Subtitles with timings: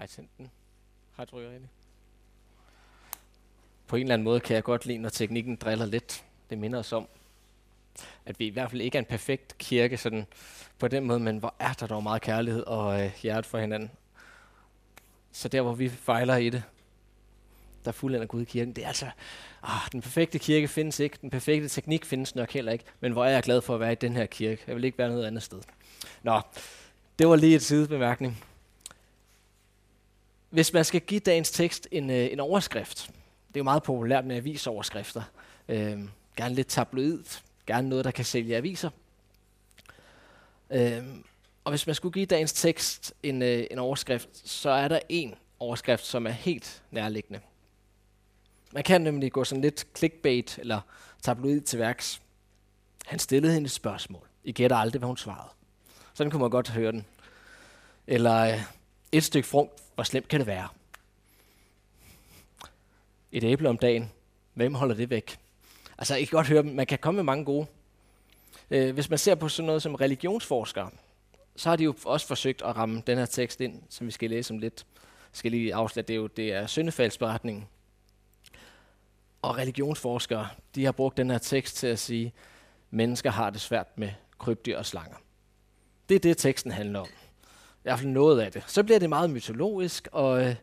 [0.00, 0.50] Har jeg tændt den?
[1.12, 1.64] Har jeg trykket ind?
[3.86, 6.24] På en eller anden måde kan jeg godt lide, når teknikken driller lidt.
[6.50, 7.08] Det minder os om,
[8.26, 10.26] at vi i hvert fald ikke er en perfekt kirke sådan
[10.78, 13.90] på den måde, men hvor er der dog meget kærlighed og øh, hjerte for hinanden.
[15.32, 16.62] Så der, hvor vi fejler i det,
[17.84, 19.10] der fuldender Gud i kirken, det er altså,
[19.62, 23.24] ah, den perfekte kirke findes ikke, den perfekte teknik findes nok heller ikke, men hvor
[23.24, 24.62] er jeg glad for at være i den her kirke.
[24.66, 25.60] Jeg vil ikke være noget andet sted.
[26.22, 26.40] Nå,
[27.18, 28.44] det var lige et sidebemærkning.
[30.50, 33.06] Hvis man skal give dagens tekst en, øh, en overskrift,
[33.48, 35.22] det er jo meget populært med avisoverskrifter,
[35.68, 36.00] øh,
[36.36, 37.24] gerne lidt tabloid,
[37.66, 38.90] gerne noget, der kan sælge aviser.
[40.70, 41.02] Øh,
[41.64, 45.34] og hvis man skulle give dagens tekst en, øh, en overskrift, så er der en
[45.58, 47.40] overskrift, som er helt nærliggende.
[48.72, 50.80] Man kan nemlig gå sådan lidt clickbait eller
[51.22, 52.22] tabloid til værks.
[53.06, 54.28] Han stillede hende et spørgsmål.
[54.44, 55.50] I gætter aldrig, hvad hun svarede.
[56.14, 57.06] Sådan kunne man godt høre den.
[58.06, 58.60] Eller øh,
[59.12, 60.68] et stykke frugt, hvor slemt kan det være?
[63.32, 64.12] Et æble om dagen.
[64.54, 65.38] Hvem holder det væk?
[65.98, 67.66] Altså, I kan godt høre, man kan komme med mange gode.
[68.70, 70.90] Øh, hvis man ser på sådan noget som religionsforskere,
[71.56, 74.30] så har de jo også forsøgt at ramme den her tekst ind, som vi skal
[74.30, 74.86] læse om lidt.
[75.02, 77.66] Jeg skal lige afsløre, det er jo det er syndefaldsberetningen.
[79.42, 82.32] Og religionsforskere, de har brugt den her tekst til at sige, at
[82.90, 85.16] mennesker har det svært med krybdyr og slanger.
[86.08, 87.08] Det er det, teksten handler om.
[87.80, 88.64] I hvert fald noget af det.
[88.66, 90.56] Så bliver det meget mytologisk, og øh,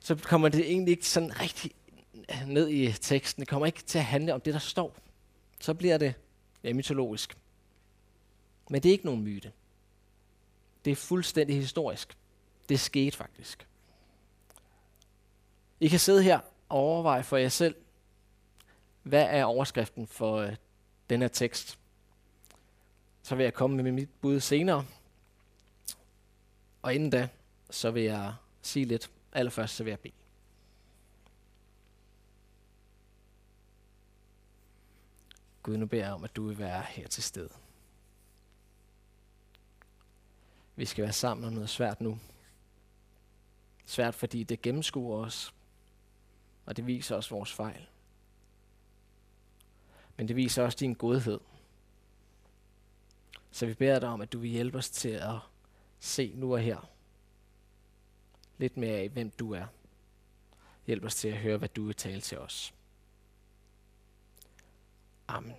[0.00, 1.70] så kommer det egentlig ikke sådan rigtig
[2.46, 3.40] ned i teksten.
[3.40, 4.96] Det kommer ikke til at handle om det, der står.
[5.60, 6.14] Så bliver det
[6.64, 7.36] ja, mytologisk.
[8.70, 9.52] Men det er ikke nogen myte.
[10.84, 12.16] Det er fuldstændig historisk.
[12.68, 13.66] Det skete faktisk.
[15.80, 17.74] I kan sidde her og overveje for jer selv,
[19.02, 20.56] hvad er overskriften for øh,
[21.10, 21.78] den her tekst?
[23.22, 24.84] Så vil jeg komme med mit bud senere.
[26.82, 27.28] Og inden da,
[27.70, 29.10] så vil jeg sige lidt.
[29.32, 30.14] Allerførst så vil jeg bede.
[35.62, 37.50] Gud, nu beder jeg om, at du vil være her til stede.
[40.76, 42.18] Vi skal være sammen om noget svært nu.
[43.86, 45.54] Svært, fordi det gennemskuer os,
[46.66, 47.86] og det viser os vores fejl.
[50.16, 51.40] Men det viser også din godhed.
[53.50, 55.49] Så vi beder dig om, at du vil hjælpe os til at
[56.00, 56.88] se nu og her
[58.58, 59.66] lidt mere af, hvem du er.
[60.86, 62.74] Hjælp os til at høre, hvad du vil tale til os.
[65.28, 65.56] Amen.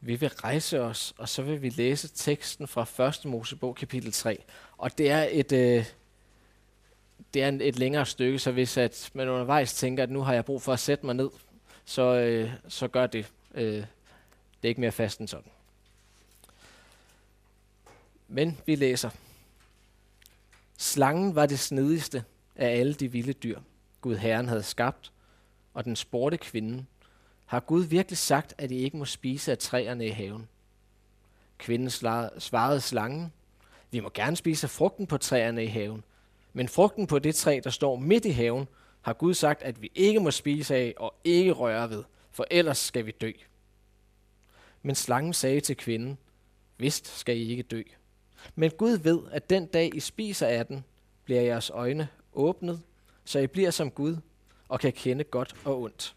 [0.00, 3.24] Vi vil rejse os, og så vil vi læse teksten fra 1.
[3.24, 4.44] Mosebog kapitel 3.
[4.78, 5.84] Og det er et, øh,
[7.34, 10.44] det er et længere stykke, så hvis at man undervejs tænker, at nu har jeg
[10.44, 11.30] brug for at sætte mig ned,
[11.84, 13.32] så, øh, så gør det.
[13.54, 13.84] Øh, det
[14.62, 15.50] er ikke mere fast end sådan.
[18.32, 19.10] Men vi læser.
[20.78, 22.24] Slangen var det snedigste
[22.56, 23.60] af alle de vilde dyr,
[24.00, 25.12] Gud Herren havde skabt,
[25.74, 26.86] og den spurgte kvinden,
[27.46, 30.48] har Gud virkelig sagt, at I ikke må spise af træerne i haven?
[31.58, 31.90] Kvinden
[32.38, 33.32] svarede slangen,
[33.90, 36.04] vi må gerne spise af frugten på træerne i haven,
[36.52, 38.68] men frugten på det træ, der står midt i haven,
[39.00, 42.78] har Gud sagt, at vi ikke må spise af og ikke røre ved, for ellers
[42.78, 43.32] skal vi dø.
[44.82, 46.18] Men slangen sagde til kvinden,
[46.78, 47.82] vist skal I ikke dø.
[48.54, 50.84] Men Gud ved, at den dag I spiser af den,
[51.24, 52.82] bliver jeres øjne åbnet,
[53.24, 54.16] så I bliver som Gud
[54.68, 56.16] og kan kende godt og ondt.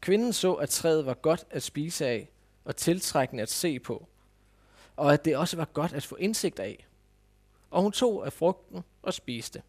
[0.00, 2.28] Kvinden så, at træet var godt at spise af
[2.64, 4.06] og tiltrækkende at se på,
[4.96, 6.86] og at det også var godt at få indsigt af.
[7.70, 9.62] Og hun tog af frugten og spiste.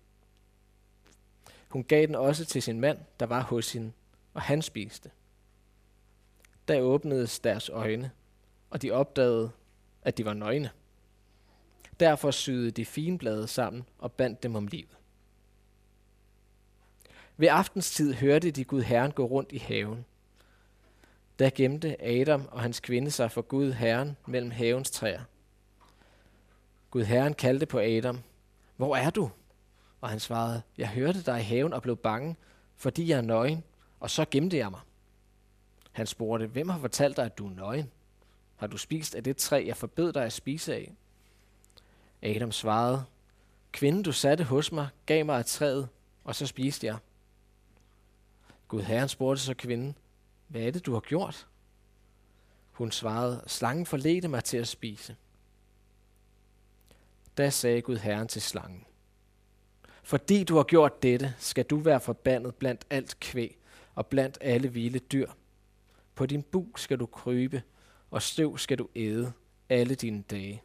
[1.70, 3.92] Hun gav den også til sin mand, der var hos hende,
[4.34, 5.12] og han spiste.
[6.68, 8.12] Da åbnedes deres øjne,
[8.70, 9.52] og de opdagede,
[10.08, 10.70] at de var nøgne.
[12.00, 14.98] Derfor syede de finblade sammen og bandt dem om livet.
[17.38, 20.06] Ved aftenstid hørte de Gud Herren gå rundt i haven.
[21.40, 25.22] Der gemte Adam og hans kvinde sig for Gud Herren mellem havens træer.
[26.92, 28.20] Gud Herren kaldte på Adam,
[28.76, 29.30] hvor er du?
[30.02, 32.36] Og han svarede, jeg hørte dig i haven og blev bange,
[32.76, 33.64] fordi jeg er nøgen,
[34.00, 34.82] og så gemte jeg mig.
[35.92, 37.92] Han spurgte, hvem har fortalt dig, at du er nøgen?
[38.58, 40.94] Har du spist af det træ, jeg forbød dig at spise af?
[42.22, 43.06] Adam svarede,
[43.72, 45.90] Kvinden, du satte hos mig, gav mig af træet,
[46.24, 46.98] og så spiste jeg.
[48.68, 49.98] Gud Herren spurgte så kvinden,
[50.48, 51.48] hvad er det, du har gjort?
[52.72, 55.16] Hun svarede, slangen forledte mig til at spise.
[57.38, 58.86] Da sagde Gud Herren til slangen,
[60.04, 63.58] fordi du har gjort dette, skal du være forbandet blandt alt kvæg
[63.96, 65.32] og blandt alle vilde dyr.
[66.16, 67.64] På din bug skal du krybe,
[68.12, 69.34] og støv skal du æde
[69.70, 70.62] alle dine dage.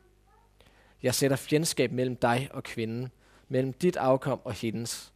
[1.02, 3.12] Jeg sætter fjendskab mellem dig og kvinden,
[3.48, 5.12] mellem dit afkom og hendes.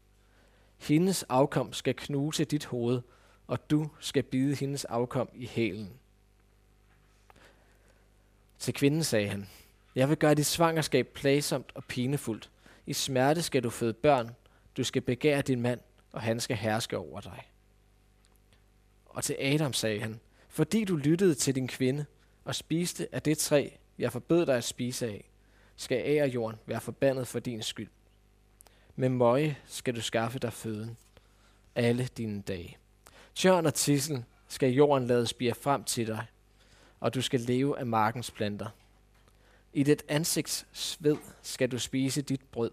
[0.78, 3.02] Hendes afkom skal knuse dit hoved,
[3.46, 5.92] og du skal bide hendes afkom i hælen.
[8.58, 9.48] Til kvinden sagde han,
[9.94, 12.50] jeg vil gøre dit svangerskab plagsomt og pinefuldt.
[12.86, 14.30] I smerte skal du føde børn,
[14.76, 15.80] du skal begære din mand,
[16.12, 17.50] og han skal herske over dig.
[19.06, 22.06] Og til Adam sagde han, fordi du lyttede til din kvinde
[22.46, 25.30] og spiste af det træ, jeg forbød dig at spise af,
[25.76, 27.88] skal jorden være forbandet for din skyld.
[28.96, 30.96] Med møje skal du skaffe dig føden
[31.74, 32.76] alle dine dage.
[33.34, 36.26] Tjørn og tissel skal jorden lade spire frem til dig,
[37.00, 38.68] og du skal leve af markens planter.
[39.72, 42.70] I dit ansigts sved skal du spise dit brød,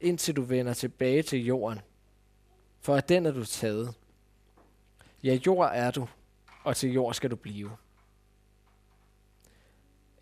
[0.00, 1.80] indtil du vender tilbage til jorden,
[2.80, 3.94] for af den er du taget.
[5.22, 6.08] Ja, jord er du,
[6.64, 7.70] og til jord skal du blive.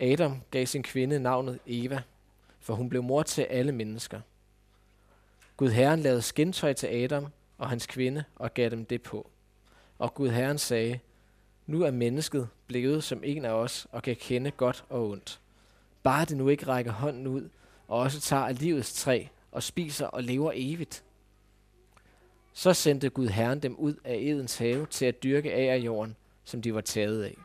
[0.02, 2.02] Adam gav sin kvinde navnet Eva,
[2.60, 4.20] for hun blev mor til alle mennesker.
[5.56, 7.26] Gud Herren lavede skintøj til Adam
[7.58, 9.30] og hans kvinde og gav dem det på.
[9.98, 10.98] Og Gud Herren sagde,
[11.66, 15.40] nu er mennesket blevet som en af os og kan kende godt og ondt.
[16.02, 17.48] Bare det nu ikke rækker hånden ud
[17.88, 21.04] og også tager af livets træ og spiser og lever evigt.
[22.52, 26.16] Så sendte Gud Herren dem ud af Edens have til at dyrke af af jorden,
[26.44, 27.36] som de var taget af.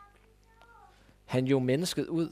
[1.24, 2.30] Han jo mennesket ud,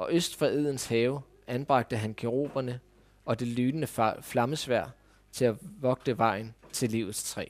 [0.00, 2.80] og øst for Edens have anbragte han keruberne
[3.24, 3.86] og det lynende
[4.22, 4.86] flammesvær
[5.32, 7.46] til at vogte vejen til livets træ.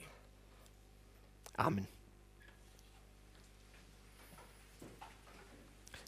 [1.57, 1.87] Amen.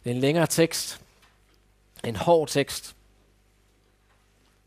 [0.04, 1.04] Det er en længere tekst,
[2.04, 2.96] en hård tekst,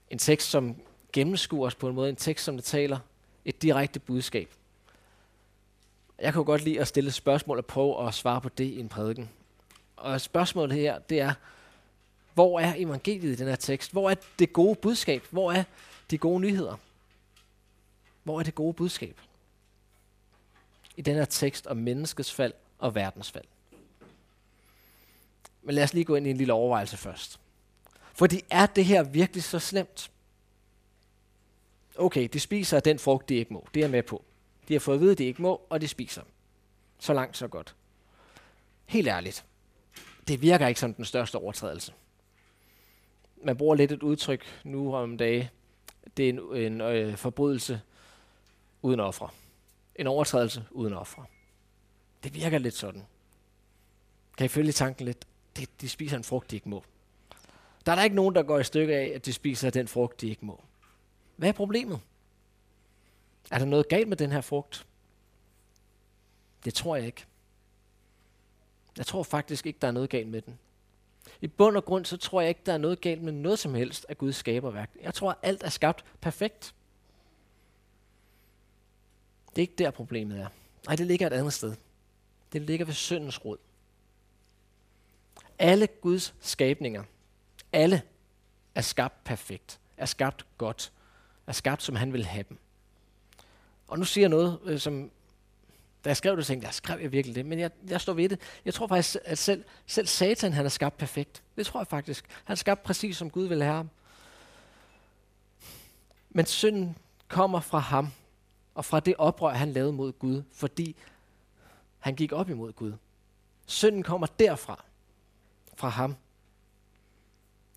[0.10, 0.76] en tekst, som
[1.14, 3.00] gennemskuer os på en måde, en tekst, som det taler
[3.46, 4.50] et direkte budskab.
[6.20, 8.90] Jeg kan godt lide at stille spørgsmål og prøve at svare på det i en
[8.90, 9.30] prædiken.
[9.96, 11.34] Og spørgsmålet her, det er,
[12.38, 13.92] hvor er evangeliet i den her tekst?
[13.92, 15.24] Hvor er det gode budskab?
[15.30, 15.64] Hvor er
[16.12, 16.76] de gode nyheder?
[18.24, 19.22] Hvor er det gode budskab?
[20.98, 23.44] I den her tekst om menneskets fald og verdens fald.
[25.64, 27.40] Men lad os lige gå ind i en lille overvejelse først.
[28.14, 30.12] Fordi er det her virkelig så slemt?
[31.96, 33.68] Okay, de spiser den frugt, de ikke må.
[33.74, 34.24] Det er med på.
[34.68, 36.22] De har fået at vide, at de ikke må, og de spiser.
[37.00, 37.76] Så langt, så godt.
[38.86, 39.46] Helt ærligt.
[40.28, 41.94] Det virker ikke som den største overtrædelse.
[43.44, 45.52] Man bruger lidt et udtryk nu om dage.
[46.18, 47.82] Det er en, en øh, forbrydelse
[48.82, 49.30] uden ofre.
[49.96, 51.26] En overtrædelse uden ofre.
[52.24, 53.04] Det virker lidt sådan.
[54.38, 55.28] Kan I følge tanken lidt?
[55.58, 56.84] De, de spiser en frugt, de ikke må.
[57.86, 60.22] Der er der ikke nogen, der går i stykke af, at de spiser den frugt,
[60.22, 60.62] de ikke må.
[61.36, 62.00] Hvad er problemet?
[63.52, 64.86] Er der noget galt med den her frugt?
[66.66, 67.26] Det tror jeg ikke.
[68.98, 70.60] Jeg tror faktisk ikke, der er noget galt med den.
[71.42, 73.74] I bund og grund, så tror jeg ikke, der er noget galt med noget som
[73.74, 74.92] helst af Guds skaberværk.
[75.02, 76.74] Jeg tror, at alt er skabt perfekt.
[79.50, 80.48] Det er ikke der, problemet er.
[80.86, 81.76] Nej, det ligger et andet sted.
[82.54, 83.58] Det ligger ved syndens rod.
[85.60, 87.04] Alle Guds skabninger,
[87.74, 88.02] alle
[88.76, 90.92] er skabt perfekt, er skabt godt,
[91.48, 92.58] er skabt, som han vil have dem.
[93.88, 95.12] Og nu siger jeg noget, øh, som
[96.08, 97.46] da jeg skrev det, tænkte jeg, skrev jeg virkelig det?
[97.46, 98.40] Men jeg, jeg står ved det.
[98.66, 101.44] Jeg tror faktisk, at selv, selv Satan, han er skabt perfekt.
[101.56, 102.26] Det tror jeg faktisk.
[102.44, 103.90] Han er skabt præcis, som Gud vil have ham.
[106.30, 106.98] Men synden
[107.28, 108.08] kommer fra ham,
[108.76, 110.96] og fra det oprør, han lavede mod Gud, fordi
[112.00, 112.94] han gik op imod Gud.
[113.66, 114.84] Synden kommer derfra,
[115.76, 116.16] fra ham.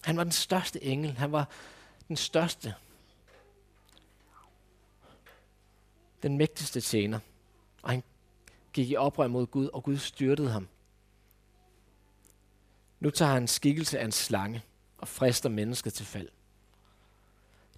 [0.01, 1.13] Han var den største engel.
[1.13, 1.49] Han var
[2.09, 2.75] den største.
[6.23, 7.19] Den mægtigste tjener.
[7.83, 8.03] Og han
[8.73, 10.69] gik i oprør mod Gud, og Gud styrtede ham.
[13.01, 14.63] Nu tager han skikkelse af en slange
[14.99, 16.29] og frister mennesket til fald.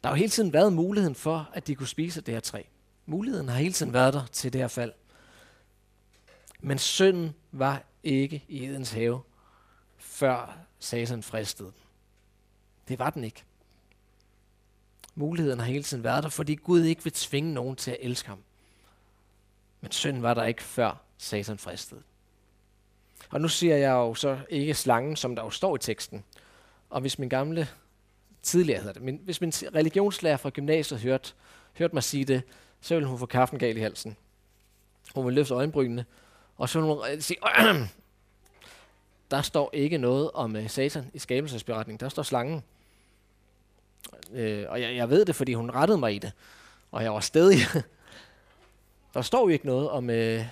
[0.03, 2.63] Der har jo hele tiden været muligheden for, at de kunne spise det her træ.
[3.07, 4.93] Muligheden har hele tiden været der til det her fald.
[6.61, 9.21] Men synden var ikke i Edens have,
[9.99, 11.73] før Satan fristede
[12.89, 13.45] Det var den ikke.
[15.15, 18.29] Muligheden har hele tiden været der, fordi Gud ikke vil tvinge nogen til at elske
[18.29, 18.43] ham.
[19.83, 22.03] Men synd var der ikke før Satan fristede.
[23.31, 26.25] Og nu siger jeg jo så ikke slangen, som der jo står i teksten.
[26.91, 27.69] Og hvis min gamle,
[28.43, 31.33] tidligere hedder det, men hvis min religionslærer fra gymnasiet hørte,
[31.79, 32.43] hørte mig sige det,
[32.81, 34.17] så ville hun få kaffen gal i halsen.
[35.15, 36.05] Hun ville løfte øjenbrynene,
[36.57, 37.39] og så ville hun sige,
[39.31, 42.63] der står ikke noget om uh, Satan i skabelsesberetningen, der står slangen.
[44.33, 46.33] Øh, og jeg, jeg ved det, fordi hun rettede mig i det,
[46.91, 47.59] og jeg var stedig.
[49.15, 50.45] Der står jo ikke noget om, øh,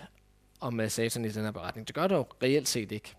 [0.60, 1.86] om øh, satan i den her beretning.
[1.86, 3.14] Det gør der jo reelt set ikke.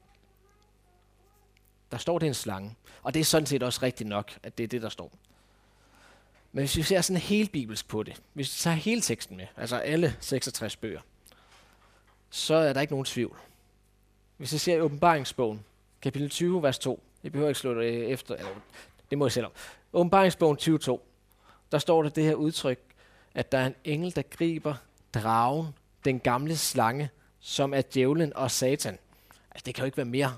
[1.92, 2.76] Der står, det er en slange.
[3.04, 5.12] Og det er sådan set også rigtigt nok, at det er det, der står.
[6.52, 9.48] Men hvis vi ser sådan helt bibelsk på det, hvis vi tager hele teksten med,
[9.58, 11.02] altså alle 66 bøger,
[12.30, 13.38] så er der ikke nogen tvivl.
[14.38, 15.64] Hvis vi ser i åbenbaringsbogen,
[16.02, 18.52] kapitel 20, vers 2, jeg behøver ikke slå det øh, efter, eller
[19.10, 19.52] det må jeg selv om.
[19.94, 21.00] Åbenbaringsbogen 22,
[21.72, 22.80] der står der det her udtryk,
[23.34, 24.76] at der er en engel, der griber
[25.14, 25.68] dragen,
[26.06, 28.98] den gamle slange, som er djævlen og satan.
[29.52, 30.38] Altså, det kan jo ikke være mere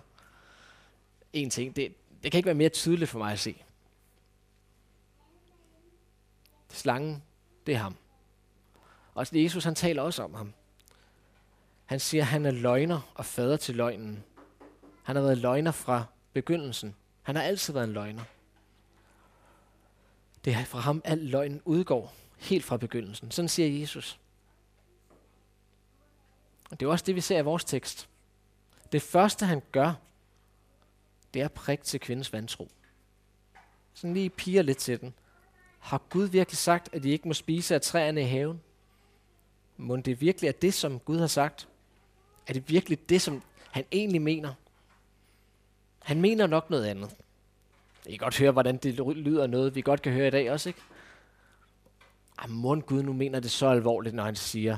[1.33, 1.75] en ting.
[1.75, 3.63] Det, det kan ikke være mere tydeligt for mig at se.
[6.69, 7.23] Slangen,
[7.65, 7.95] det er ham.
[9.15, 10.53] Og Jesus, han taler også om ham.
[11.85, 14.23] Han siger, at han er løgner og fader til løgnen.
[15.03, 16.95] Han har været løgner fra begyndelsen.
[17.21, 18.23] Han har altid været en løgner.
[20.45, 23.31] Det er fra ham, al løgnen udgår, helt fra begyndelsen.
[23.31, 24.19] Sådan siger Jesus.
[26.73, 28.09] Og det er også det, vi ser i vores tekst.
[28.91, 29.93] Det første, han gør,
[31.33, 32.69] det er prik til kvindens vantro.
[33.93, 35.13] Sådan lige piger lidt til den.
[35.79, 38.61] Har Gud virkelig sagt, at de ikke må spise af træerne i haven?
[39.77, 41.67] Må det virkelig er det, som Gud har sagt?
[42.47, 44.53] Er det virkelig det, som han egentlig mener?
[45.99, 47.15] Han mener nok noget andet.
[48.05, 50.69] I kan godt høre, hvordan det lyder noget, vi godt kan høre i dag også,
[50.69, 50.81] ikke?
[52.37, 54.77] Ah, må Gud nu mener det så alvorligt, når han siger,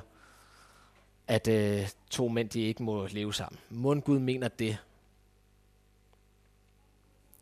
[1.27, 3.59] at øh, to mænd de ikke må leve sammen.
[3.69, 4.77] Mund Gud mener det.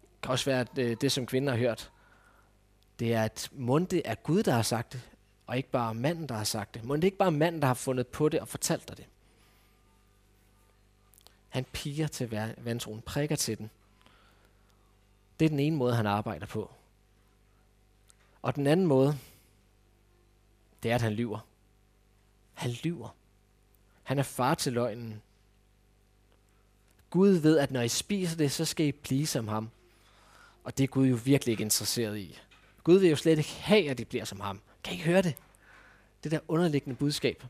[0.01, 1.91] Det kan også være, at øh, det, som kvinder har hørt,
[2.99, 5.01] det er, at mund det er Gud, der har sagt det,
[5.47, 6.83] og ikke bare manden, der har sagt det.
[6.83, 9.05] Mund det ikke bare manden, der har fundet på det og fortalt dig det.
[11.49, 13.69] Han piger til vantroen, prikker til den.
[15.39, 16.71] Det er den ene måde, han arbejder på.
[18.41, 19.17] Og den anden måde,
[20.83, 21.39] det er, at han lyver.
[22.53, 23.15] Han lyver.
[24.13, 25.21] Han er far til løgnen.
[27.09, 29.69] Gud ved, at når I spiser det, så skal I blive som ham.
[30.63, 32.39] Og det er Gud jo virkelig ikke interesseret i.
[32.83, 34.61] Gud vil jo slet ikke have, at I bliver som ham.
[34.83, 35.35] Kan I høre det?
[36.23, 37.43] Det der underliggende budskab.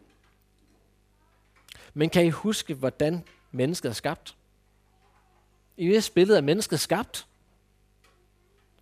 [1.93, 4.35] Men kan I huske, hvordan mennesket er skabt?
[5.77, 7.27] I det billede er mennesket skabt,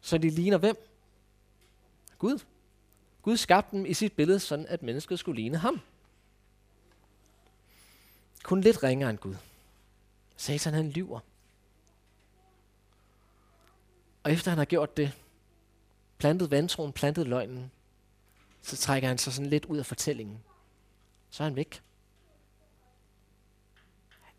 [0.02, 0.88] så de ligner hvem?
[2.18, 2.40] Gud.
[3.22, 5.82] Gud skabte dem i sit billede, sådan at mennesket skulle ligne ham.
[8.52, 9.36] Kun lidt ringere end Gud.
[10.38, 11.20] Satan han lyver.
[14.24, 15.18] Og efter han har gjort det,
[16.18, 17.72] plantet vantroen, plantet løgnen,
[18.62, 20.44] så trækker han sig sådan lidt ud af fortællingen.
[21.30, 21.82] Så er han væk.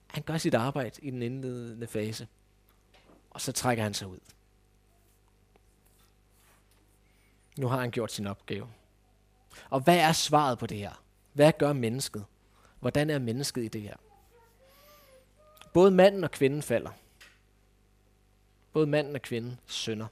[0.06, 2.28] Han gør sit arbejde i den indledende fase,
[3.30, 4.18] og så trækker han sig ud.
[7.58, 8.68] Nu har han gjort sin opgave.
[9.70, 11.02] Og hvad er svaret på det her?
[11.32, 12.24] Hvad gør mennesket?
[12.80, 13.96] Hvordan er mennesket i det her?
[15.72, 16.90] Både manden og kvinden falder.
[18.72, 20.06] Både manden og kvinden synder.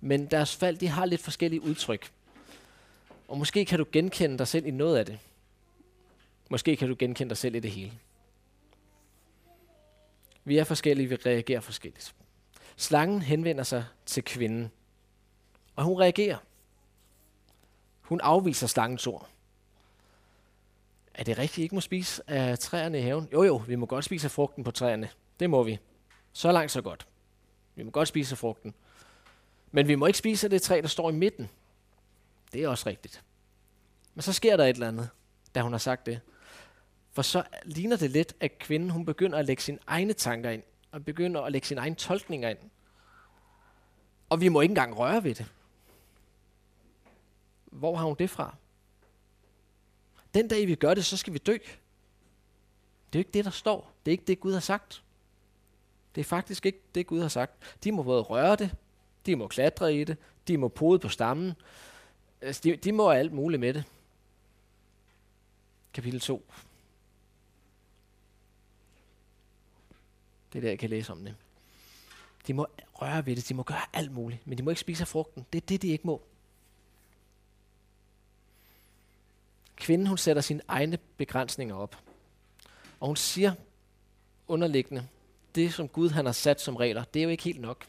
[0.00, 2.12] Men deres fald, de har lidt forskellige udtryk.
[3.28, 5.18] Og måske kan du genkende dig selv i noget af det.
[6.48, 7.92] Måske kan du genkende dig selv i det hele.
[10.44, 12.14] Vi er forskellige, vi reagerer forskelligt.
[12.76, 14.70] Slangen henvender sig til kvinden,
[15.76, 16.38] og hun reagerer.
[18.00, 19.28] Hun afviser slangens ord.
[21.16, 23.28] Er det rigtigt, at I ikke må spise af træerne i haven?
[23.32, 25.10] Jo jo, vi må godt spise af frugten på træerne.
[25.40, 25.78] Det må vi.
[26.32, 27.06] Så langt, så godt.
[27.74, 28.74] Vi må godt spise af frugten.
[29.70, 31.50] Men vi må ikke spise af det træ, der står i midten.
[32.52, 33.24] Det er også rigtigt.
[34.14, 35.08] Men så sker der et eller andet,
[35.54, 36.20] da hun har sagt det.
[37.12, 40.62] For så ligner det lidt, at kvinden hun begynder at lægge sine egne tanker ind,
[40.92, 42.58] og begynder at lægge sine egne tolkninger ind.
[44.28, 45.46] Og vi må ikke engang røre ved det.
[47.64, 48.54] Hvor har hun det fra?
[50.36, 51.52] Den dag vi gør det, så skal vi dø.
[51.52, 51.58] Det
[53.12, 53.92] er jo ikke det, der står.
[54.04, 55.02] Det er ikke det, Gud har sagt.
[56.14, 57.76] Det er faktisk ikke det, Gud har sagt.
[57.84, 58.74] De må både røre det,
[59.26, 60.16] de må klatre i det,
[60.48, 61.52] de må pode på stammen.
[62.40, 63.84] Altså, de, de må alt muligt med det.
[65.92, 66.46] Kapitel 2.
[70.52, 71.34] Det er der, jeg kan læse om det.
[72.46, 75.02] De må røre ved det, de må gøre alt muligt, men de må ikke spise
[75.02, 75.46] af frugten.
[75.52, 76.22] Det er det, de ikke må.
[79.76, 81.96] Kvinden, hun sætter sine egne begrænsninger op.
[83.00, 83.52] Og hun siger
[84.48, 85.08] underliggende,
[85.54, 87.86] det som Gud han har sat som regler, det er jo ikke helt nok.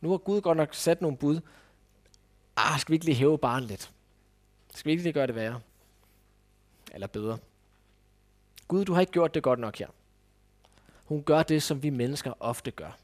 [0.00, 1.40] Nu har Gud godt nok sat nogle bud.
[2.56, 3.90] Ah, skal vi ikke lige hæve barnet lidt?
[4.74, 5.60] Skal vi ikke lige gøre det værre?
[6.94, 7.38] Eller bedre?
[8.68, 9.88] Gud, du har ikke gjort det godt nok her.
[11.04, 12.98] Hun gør det, som vi mennesker ofte gør.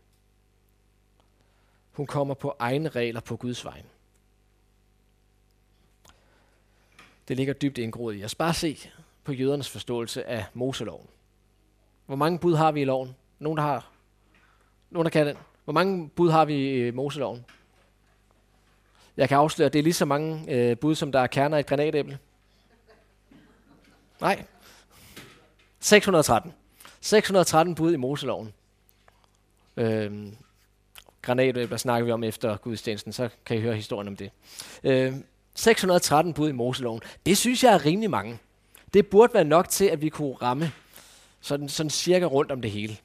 [1.92, 3.82] Hun kommer på egne regler på Guds vej.
[7.28, 8.35] Det ligger dybt indgroet i os.
[8.35, 8.90] Bare se
[9.25, 11.06] på jødernes forståelse af Moseloven.
[12.06, 13.16] Hvor mange bud har vi i loven?
[13.38, 13.90] Nogen, der har
[14.90, 15.37] Nogen, der kan den?
[15.64, 17.45] Hvor mange bud har vi i øh, Moseloven?
[19.16, 21.56] Jeg kan afsløre, at det er lige så mange øh, bud, som der er kerner
[21.56, 22.18] i et granatæble.
[24.21, 24.45] Nej.
[25.80, 26.52] 613.
[27.00, 28.52] 613 bud i Moseloven.
[29.76, 30.37] Øhm,
[31.23, 34.30] granatæbler snakker vi om efter gudstjenesten, så kan I høre historien om det.
[34.85, 35.25] Øhm,
[35.56, 37.00] 613 bud i Moseloven.
[37.26, 38.38] Det synes jeg er rimelig mange.
[38.94, 40.72] Det burde være nok til, at vi kunne ramme
[41.40, 42.96] sådan, sådan cirka rundt om det hele.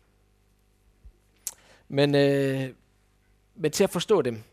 [1.88, 2.70] Men, øh,
[3.56, 4.44] men til at forstå dem,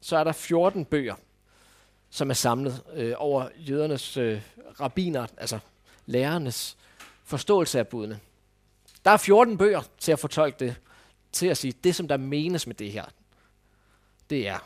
[0.00, 1.14] så er der 14 bøger,
[2.10, 4.42] som er samlet øh, over jødernes øh,
[4.80, 5.58] rabiner, altså
[6.06, 6.76] lærernes
[7.24, 8.20] forståelse af budene.
[9.04, 10.76] Der er 14 bøger til at fortolke det,
[11.32, 13.04] til at sige, det som der menes med det her,
[14.30, 14.58] det er,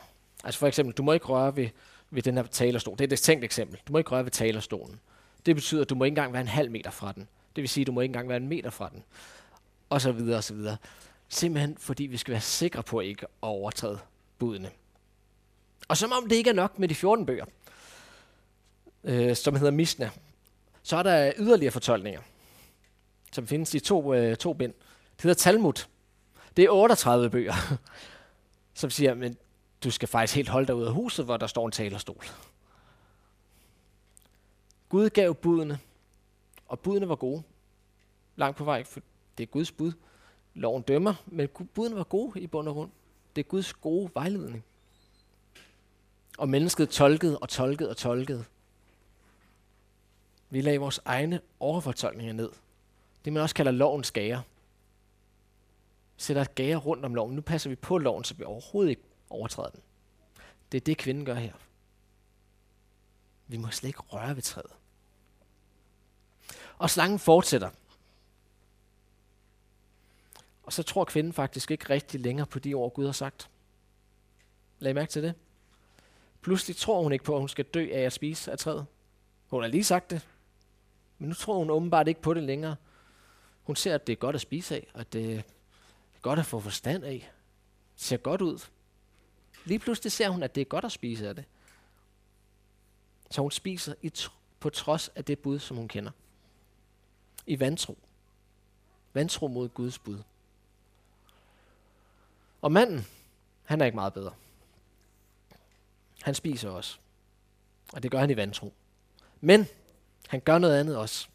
[0.43, 1.69] altså for eksempel, du må ikke røre ved,
[2.15, 2.97] ved den her talerstol.
[2.97, 3.79] Det er et tænkt eksempel.
[3.87, 4.99] Du må ikke røre ved talerstolen.
[5.45, 7.27] Det betyder, at du må ikke engang være en halv meter fra den.
[7.55, 9.03] Det vil sige, at du må ikke engang være en meter fra den.
[9.89, 10.77] Og så videre, og så videre.
[11.29, 13.99] Simpelthen fordi vi skal være sikre på at ikke overtræde
[14.39, 14.69] budene.
[15.87, 17.45] Og som om det ikke er nok med de 14 bøger,
[19.03, 20.09] øh, som hedder Misna,
[20.83, 22.21] så er der yderligere fortolkninger,
[23.31, 24.73] som findes i to, øh, to bind.
[25.15, 25.85] Det hedder Talmud.
[26.57, 27.53] Det er 38 bøger,
[28.73, 29.37] som siger, men
[29.83, 32.25] du skal faktisk helt holde dig ud af huset, hvor der står en talerstol.
[34.89, 35.79] Gud gav budene,
[36.67, 37.43] og budene var gode.
[38.35, 38.99] Langt på vej, for
[39.37, 39.91] det er Guds bud.
[40.53, 42.91] Loven dømmer, men budene var gode i bund og grund.
[43.35, 44.63] Det er Guds gode vejledning.
[46.37, 48.45] Og mennesket tolkede og tolkede og tolkede.
[50.49, 52.49] Vi lagde vores egne overfortolkninger ned.
[53.25, 54.41] Det man også kalder lovens gager.
[56.15, 57.35] Vi sætter gager rundt om loven.
[57.35, 59.01] Nu passer vi på loven, så vi overhovedet ikke
[59.33, 59.81] overtræder den.
[60.71, 61.53] Det er det, kvinden gør her.
[63.47, 64.71] Vi må slet ikke røre ved træet.
[66.77, 67.69] Og slangen fortsætter.
[70.63, 73.49] Og så tror kvinden faktisk ikke rigtig længere på de ord, Gud har sagt.
[74.79, 75.33] Lag mærke til det.
[76.41, 78.85] Pludselig tror hun ikke på, at hun skal dø af at spise af træet.
[79.47, 80.27] Hun har lige sagt det.
[81.17, 82.75] Men nu tror hun åbenbart ikke på det længere.
[83.63, 85.41] Hun ser, at det er godt at spise af, og at det er
[86.21, 87.31] godt at få forstand af.
[87.95, 88.59] Det ser godt ud.
[89.65, 91.45] Lige pludselig ser hun, at det er godt at spise af det.
[93.31, 94.11] Så hun spiser i
[94.59, 96.11] på trods af det bud, som hun kender.
[97.47, 97.97] I vantro.
[99.13, 100.19] Vantro mod Guds bud.
[102.61, 103.05] Og manden,
[103.63, 104.33] han er ikke meget bedre.
[106.21, 106.97] Han spiser også.
[107.93, 108.73] Og det gør han i vantro.
[109.41, 109.67] Men
[110.27, 111.27] han gør noget andet også.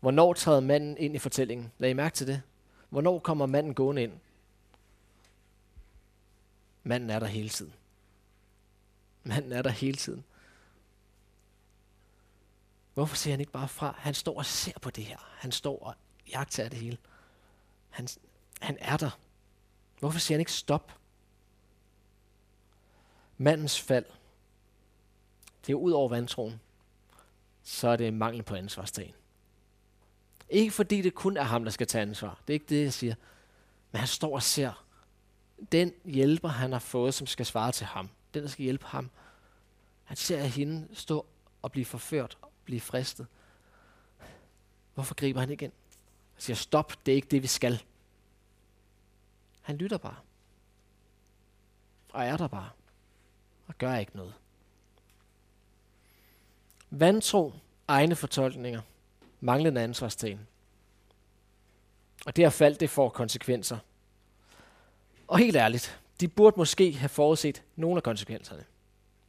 [0.00, 1.72] Hvornår træder manden ind i fortællingen?
[1.78, 2.42] Lad I mærke til det.
[2.88, 4.12] Hvornår kommer manden gående ind?
[6.82, 7.74] Manden er der hele tiden.
[9.24, 10.24] Manden er der hele tiden.
[12.94, 13.94] Hvorfor ser han ikke bare fra?
[13.98, 15.18] Han står og ser på det her.
[15.38, 15.94] Han står og
[16.32, 16.98] jagter det hele.
[17.90, 18.08] Han,
[18.60, 19.18] han er der.
[19.98, 20.92] Hvorfor siger han ikke stop?
[23.38, 24.04] Mandens fald,
[25.66, 26.60] det er ud over vantroen,
[27.62, 29.14] så er det mangel på ansvarstagen.
[30.48, 32.40] Ikke fordi det kun er ham, der skal tage ansvar.
[32.46, 33.14] Det er ikke det, jeg siger.
[33.92, 34.84] Men han står og ser
[35.72, 38.08] den hjælper, han har fået, som skal svare til ham.
[38.34, 39.10] Den, der skal hjælpe ham.
[40.04, 41.26] Han ser hende stå
[41.62, 43.26] og blive forført og blive fristet.
[44.94, 45.72] Hvorfor griber han ikke ind?
[46.34, 47.82] Han siger, stop, det er ikke det, vi skal.
[49.60, 50.16] Han lytter bare.
[52.08, 52.70] Og er der bare.
[53.66, 54.34] Og gør ikke noget.
[56.90, 57.52] Vantro,
[57.88, 58.80] egne fortolkninger,
[59.40, 60.46] manglende ansvarstagen.
[62.26, 63.78] Og det har faldt, det får konsekvenser.
[65.30, 68.64] Og helt ærligt, de burde måske have forudset nogle af konsekvenserne.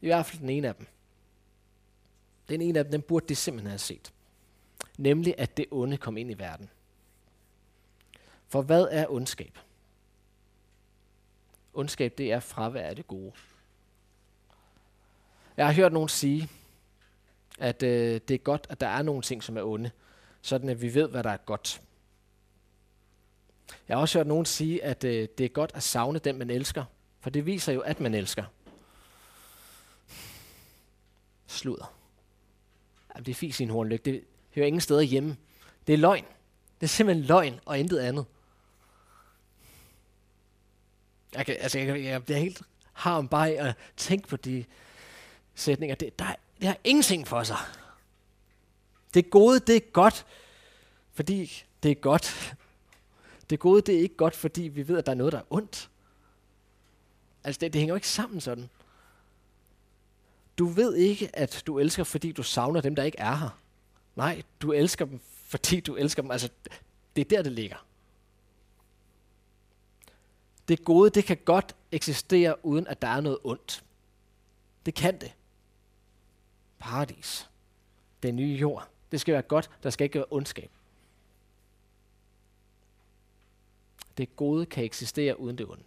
[0.01, 0.87] I hvert fald den ene af dem.
[2.49, 4.13] Den ene af dem, den burde de simpelthen have set.
[4.97, 6.69] Nemlig, at det onde kom ind i verden.
[8.47, 9.59] For hvad er ondskab?
[11.73, 13.31] Ondskab, det er fravær af det gode.
[15.57, 16.49] Jeg har hørt nogen sige,
[17.59, 19.91] at øh, det er godt, at der er nogle ting, som er onde,
[20.41, 21.81] sådan at vi ved, hvad der er godt.
[23.87, 26.49] Jeg har også hørt nogen sige, at øh, det er godt at savne den, man
[26.49, 26.85] elsker,
[27.19, 28.43] for det viser jo, at man elsker.
[31.47, 31.93] Sluder.
[33.13, 34.05] Jamen, det er fint, sin hornlyk.
[34.05, 34.23] Det
[34.55, 35.37] hører ingen steder hjemme.
[35.87, 36.25] Det er løgn.
[36.79, 38.25] Det er simpelthen løgn og intet andet.
[41.33, 42.61] Jeg, kan, altså, jeg, jeg bliver helt
[42.93, 44.65] harm bare at tænke på de
[45.55, 45.95] sætninger.
[45.95, 47.57] Det, der, det har ingenting for sig.
[49.13, 50.25] Det gode, det er godt,
[51.13, 52.55] fordi det er godt.
[53.51, 55.43] Det gode, det er ikke godt, fordi vi ved, at der er noget, der er
[55.49, 55.89] ondt.
[57.43, 58.69] Altså, det, det hænger jo ikke sammen sådan.
[60.57, 63.59] Du ved ikke, at du elsker, fordi du savner dem, der ikke er her.
[64.15, 66.31] Nej, du elsker dem, fordi du elsker dem.
[66.31, 66.49] Altså,
[67.15, 67.85] det er der, det ligger.
[70.67, 73.83] Det gode, det kan godt eksistere, uden at der er noget ondt.
[74.85, 75.33] Det kan det.
[76.79, 77.49] Paradis.
[78.23, 78.87] Den nye jord.
[79.11, 80.71] Det skal være godt, der skal ikke være ondskab.
[84.21, 85.83] Det gode kan eksistere uden det onde.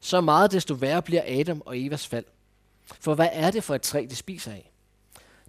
[0.00, 2.24] Så meget desto værre bliver Adam og Evas fald.
[2.84, 4.70] For hvad er det for et træ, de spiser af?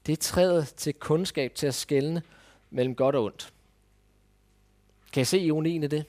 [0.05, 2.21] Det er træet til kundskab til at skelne
[2.69, 3.53] mellem godt og ondt.
[5.13, 6.05] Kan I se ironien i det?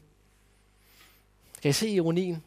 [1.62, 2.44] Kan I se ironien?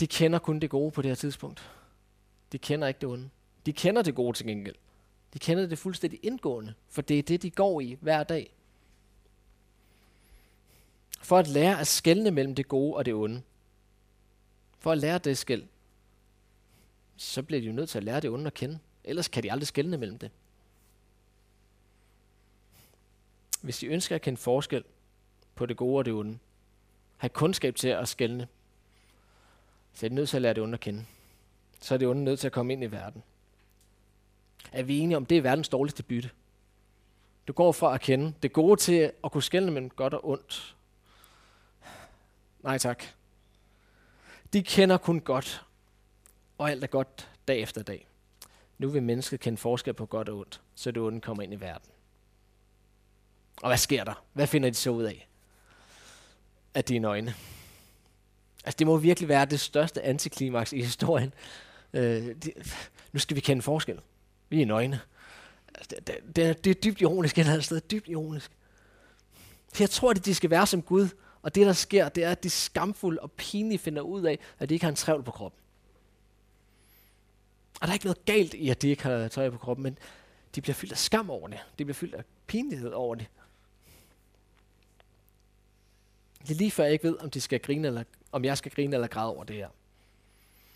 [0.00, 1.70] De kender kun det gode på det her tidspunkt.
[2.52, 3.30] De kender ikke det onde.
[3.66, 4.76] De kender det gode til gengæld.
[5.34, 8.52] De kender det fuldstændig indgående, for det er det, de går i hver dag.
[11.20, 13.42] For at lære at skelne mellem det gode og det onde.
[14.78, 15.64] For at lære det skæld,
[17.16, 18.78] så bliver de jo nødt til at lære det onde at kende.
[19.04, 20.30] Ellers kan de aldrig skelne mellem det.
[23.62, 24.84] Hvis de ønsker at kende forskel
[25.54, 26.38] på det gode og det onde,
[27.16, 28.48] have kundskab til at skelne,
[29.92, 31.04] så er de nødt til at lære det onde at kende.
[31.80, 33.22] Så er det onde nødt til at komme ind i verden.
[34.72, 36.30] Er vi enige om, det er verdens dårligste bytte?
[37.48, 40.76] Du går fra at kende det gode til at kunne skelne mellem godt og ondt.
[42.62, 43.04] Nej tak.
[44.52, 45.64] De kender kun godt,
[46.58, 48.06] og alt er godt dag efter dag.
[48.78, 51.60] Nu vil mennesket kende forskel på godt og ondt, så det onde kommer ind i
[51.60, 51.90] verden.
[53.62, 54.24] Og hvad sker der?
[54.32, 55.28] Hvad finder de så ud af?
[56.74, 57.34] Af dine øjne.
[58.64, 61.34] Altså det må virkelig være det største antiklimaks i historien.
[61.92, 62.52] Øh, det,
[63.12, 64.00] nu skal vi kende forskel.
[64.48, 65.00] Vi er nøgne.
[65.74, 67.80] Altså, det, det, det er dybt ironisk et eller andet sted.
[67.80, 68.50] Dybt ironisk.
[69.80, 71.08] Jeg tror, at de skal være som Gud.
[71.42, 74.68] Og det, der sker, det er, at de skamfulde og pinlige finder ud af, at
[74.68, 75.60] de ikke har en trævl på kroppen.
[77.80, 79.98] Og der er ikke noget galt i, at de ikke har tøj på kroppen, men
[80.54, 81.58] de bliver fyldt af skam over det.
[81.78, 83.26] De bliver fyldt af pinlighed over det.
[86.42, 88.72] Det er lige før jeg ikke ved, om, de skal grine eller, om jeg skal
[88.72, 89.68] grine eller græde over det her.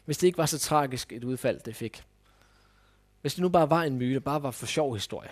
[0.05, 2.05] Hvis det ikke var så tragisk et udfald, det fik.
[3.21, 5.31] Hvis det nu bare var en myte, bare var for sjov historie,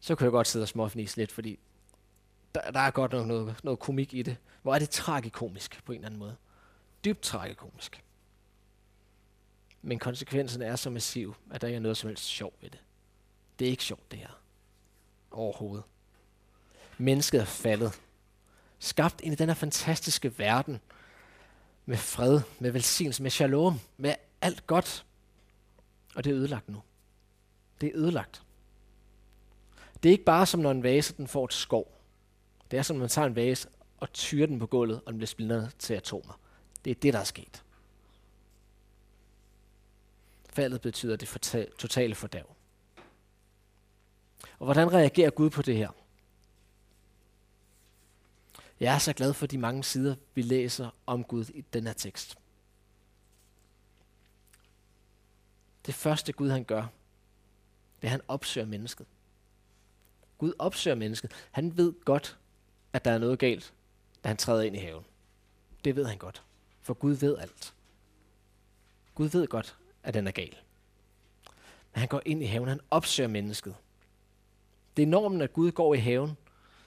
[0.00, 1.58] så kunne jeg godt sidde og småfnise lidt, fordi
[2.54, 4.36] der, der er godt nok noget, noget komik i det.
[4.62, 6.36] Hvor er det tragikomisk på en eller anden måde.
[7.04, 8.04] Dybt tragikomisk.
[9.82, 12.80] Men konsekvensen er så massiv, at der ikke er noget som helst sjov ved det.
[13.58, 14.40] Det er ikke sjovt, det her.
[15.30, 15.84] Overhovedet.
[16.98, 18.00] Mennesket er faldet.
[18.78, 20.80] Skabt ind i den her fantastiske verden.
[21.86, 25.06] Med fred, med velsignelse, med shalom, med alt godt.
[26.14, 26.82] Og det er ødelagt nu.
[27.80, 28.42] Det er ødelagt.
[30.02, 31.99] Det er ikke bare som når en vase den får et skov.
[32.70, 35.26] Det er som man tager en vase og tyrer den på gulvet, og den bliver
[35.26, 36.40] splintret til atomer.
[36.84, 37.64] Det er det, der er sket.
[40.52, 41.28] Faldet betyder det
[41.78, 42.56] totale fordærv.
[44.58, 45.90] Og hvordan reagerer Gud på det her?
[48.80, 51.92] Jeg er så glad for de mange sider, vi læser om Gud i den her
[51.92, 52.38] tekst.
[55.86, 56.88] Det første Gud han gør, det
[58.02, 59.06] er, at han opsøger mennesket.
[60.38, 61.32] Gud opsøger mennesket.
[61.50, 62.38] Han ved godt,
[62.92, 63.72] at der er noget galt,
[64.24, 65.04] da han træder ind i haven.
[65.84, 66.42] Det ved han godt,
[66.82, 67.74] for Gud ved alt.
[69.14, 70.56] Gud ved godt, at den er gal.
[71.92, 73.74] Men han går ind i haven, han opsøger mennesket.
[74.96, 76.36] Det er normen, at Gud går i haven,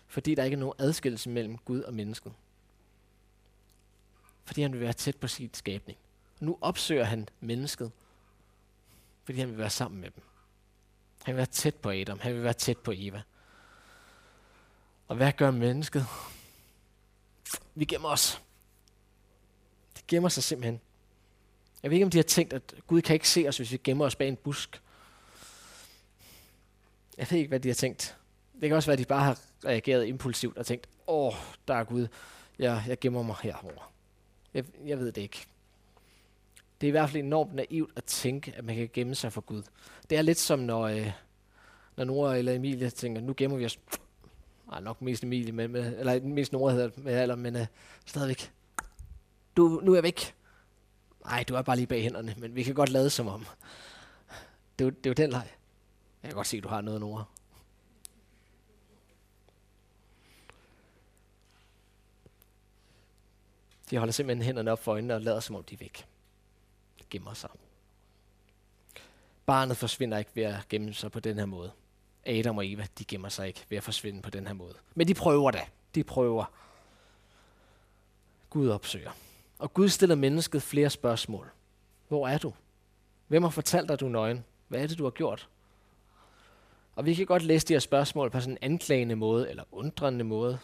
[0.08, 2.34] fordi der ikke er nogen adskillelse mellem Gud og mennesket.
[4.44, 5.98] Fordi han vil være tæt på sit skabning.
[6.40, 7.92] Og nu opsøger han mennesket,
[9.24, 10.24] fordi han vil være sammen med dem.
[11.24, 13.22] Han vil være tæt på Adam, han vil være tæt på Eva.
[15.08, 16.06] Og hvad gør mennesket?
[17.76, 18.42] Vi gemmer os.
[19.96, 20.82] Det gemmer sig simpelthen.
[21.84, 23.78] Jeg ved ikke, om de har tænkt, at Gud kan ikke se os, hvis vi
[23.84, 24.82] gemmer os bag en busk.
[27.18, 28.18] Jeg ved ikke, hvad de har tænkt.
[28.62, 31.34] Det kan også være, at de bare har reageret impulsivt og tænkt, åh,
[31.68, 32.08] der er Gud.
[32.60, 33.92] Jeg, jeg gemmer mig herover.
[34.54, 35.46] Jeg, jeg ved det ikke.
[36.82, 39.42] Det er i hvert fald enormt naivt at tænke, at man kan gemme sig for
[39.42, 39.64] Gud.
[40.10, 41.12] Det er lidt som, når, øh,
[41.96, 43.80] når Nora eller Emilie tænker, nu gemmer vi os.
[44.72, 47.66] Ej, nok mest Emilie, med, med, eller mest Nora hedder med alder, men øh,
[48.06, 48.52] stadigvæk.
[49.58, 50.36] Du, nu er jeg væk.
[51.26, 53.46] Nej, du er bare lige bag hænderne, men vi kan godt lade som om.
[54.80, 55.48] Det er, det er jo den leg.
[56.24, 57.24] Jeg kan godt se, at du har noget, Nora.
[63.90, 66.08] De holder simpelthen hænderne op for øjnene og lader som om de er væk.
[67.00, 67.50] De gemmer sig.
[69.46, 71.72] Barnet forsvinder ikke ved at gemme sig på den her måde.
[72.26, 74.76] Adam og Eva, de gemmer sig ikke ved at forsvinde på den her måde.
[74.96, 75.62] Men de prøver da.
[75.96, 76.46] De prøver.
[78.50, 79.12] Gud opsøger.
[79.60, 81.50] Og Gud stiller mennesket flere spørgsmål.
[82.08, 82.54] Hvor er du?
[83.28, 84.46] Hvem har fortalt dig, du er nøgen?
[84.68, 85.50] Hvad er det, du har gjort?
[86.96, 90.24] Og vi kan godt læse de her spørgsmål på sådan en anklagende måde, eller undrende
[90.24, 90.60] måde.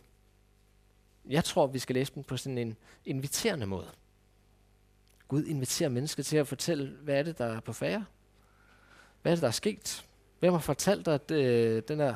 [1.30, 3.88] Jeg tror, vi skal læse dem på sådan en inviterende måde.
[5.28, 8.06] Gud inviterer mennesker til at fortælle, hvad er det, der er på færre?
[9.22, 10.06] Hvad er det, der er sket?
[10.40, 12.16] Hvem har fortalt dig at, øh, den her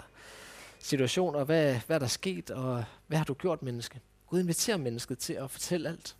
[0.79, 3.99] situation, og hvad, hvad er der sket, og hvad har du gjort, menneske?
[4.27, 6.15] Gud inviterer mennesket til at fortælle alt.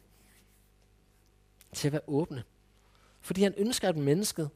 [1.73, 2.43] Til at være åbne.
[3.21, 4.49] Fordi han ønsker, at mennesket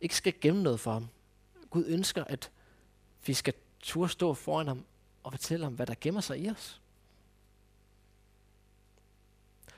[0.00, 1.08] ikke skal gemme noget for ham.
[1.70, 2.50] Gud ønsker, at
[3.26, 4.84] vi skal turde stå foran ham
[5.22, 6.80] og fortælle ham, hvad der gemmer sig i os.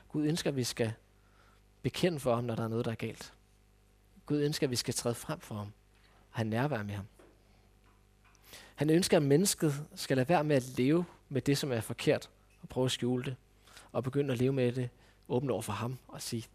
[0.09, 0.93] Gud ønsker, at vi skal
[1.81, 3.33] bekende for ham, når der er noget, der er galt.
[4.25, 5.71] Gud ønsker, at vi skal træde frem for ham
[6.35, 7.05] og have nærvær med ham.
[8.75, 12.29] Han ønsker, at mennesket skal lade være med at leve med det, som er forkert,
[12.61, 13.35] og prøve at skjule det,
[13.91, 14.89] og begynde at leve med det
[15.27, 16.45] åbent over for ham, og sige,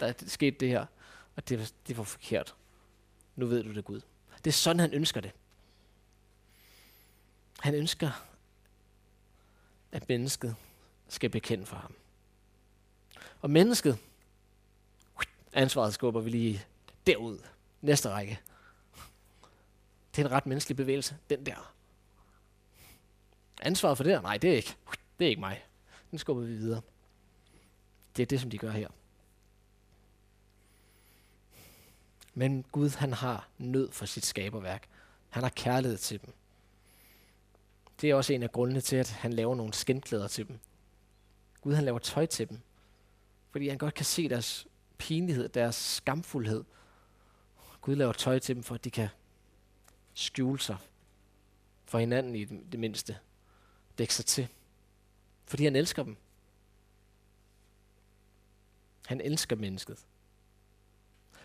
[0.00, 0.86] der er sket det her,
[1.36, 2.54] og det, det var forkert.
[3.36, 4.00] Nu ved du det, Gud.
[4.38, 5.32] Det er sådan, han ønsker det.
[7.60, 8.10] Han ønsker,
[9.92, 10.56] at mennesket
[11.08, 11.94] skal bekende for ham.
[13.40, 13.98] Og mennesket,
[15.52, 16.64] ansvaret skubber vi lige
[17.06, 17.38] derud.
[17.84, 18.40] Næste række.
[20.16, 21.74] Det er en ret menneskelig bevægelse, den der.
[23.62, 24.20] Ansvaret for det der?
[24.20, 24.76] Nej, det er ikke.
[25.18, 25.64] Det er ikke mig.
[26.10, 26.80] Den skubber vi videre.
[28.16, 28.88] Det er det, som de gør her.
[32.34, 34.88] Men Gud, han har nød for sit skaberværk.
[35.30, 36.34] Han har kærlighed til dem.
[38.00, 40.58] Det er også en af grundene til, at han laver nogle skindklæder til dem.
[41.60, 42.60] Gud, han laver tøj til dem.
[43.50, 44.66] Fordi han godt kan se deres
[44.98, 46.64] pinlighed, deres skamfuldhed.
[47.84, 49.08] Gud laver tøj til dem, for at de kan
[50.14, 50.76] skjule sig
[51.84, 53.18] for hinanden i det mindste.
[53.98, 54.48] Dække sig til.
[55.46, 56.16] Fordi han elsker dem.
[59.06, 59.98] Han elsker mennesket.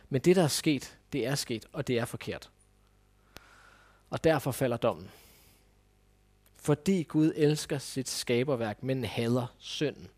[0.10, 2.52] Men det, der er sket, det er sket, og det er forkert.
[4.10, 5.10] Og derfor falder dommen.
[6.56, 10.10] Fordi Gud elsker sit skaberværk, men hader synden.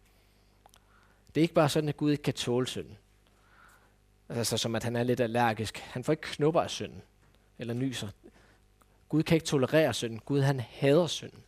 [1.36, 2.98] Det er ikke bare sådan, at Gud ikke kan tåle synden.
[4.32, 5.78] Altså som at han er lidt allergisk.
[5.78, 7.02] Han får ikke knupper af synden.
[7.60, 8.08] Eller nyser.
[9.10, 10.20] Gud kan ikke tolerere synden.
[10.20, 11.44] Gud han hader synden.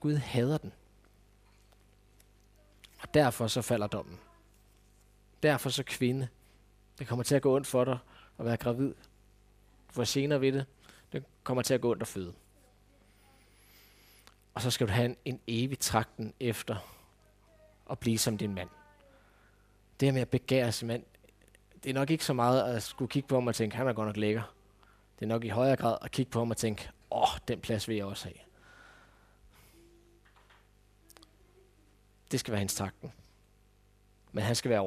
[0.00, 0.72] Gud hader den.
[3.02, 4.18] Og derfor så falder dommen.
[5.42, 6.28] Derfor så kvinde.
[6.98, 7.98] Det kommer til at gå ondt for dig
[8.38, 8.94] at være gravid.
[9.88, 10.66] Du får senere ved det.
[11.12, 12.32] Det kommer til at gå ondt at føde.
[14.54, 16.76] Og så skal du have en, en evig trakten efter
[17.90, 18.68] at blive som din mand.
[20.00, 20.88] Det med at begære sin
[21.84, 23.92] det er nok ikke så meget at skulle kigge på ham og tænke, han er
[23.92, 24.54] godt nok lækker.
[25.18, 27.60] Det er nok i højere grad at kigge på ham og tænke, åh, oh, den
[27.60, 28.34] plads vil jeg også have.
[32.30, 33.12] Det skal være hans takten.
[34.32, 34.80] Men han skal være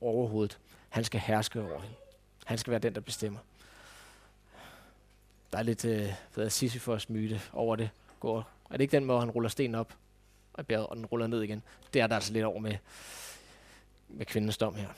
[0.00, 0.58] overhovedet.
[0.88, 1.96] Han skal herske over hende.
[2.44, 3.38] Han skal være den, der bestemmer.
[5.52, 6.12] Der er lidt øh,
[6.48, 7.90] Sisyfos myte over det.
[8.20, 8.38] Går.
[8.70, 9.94] Er det ikke den, hvor han ruller sten op
[10.52, 11.62] og bjerget, og den ruller ned igen?
[11.92, 12.76] Det er der altså lidt over med,
[14.16, 14.88] med kvindens dom her.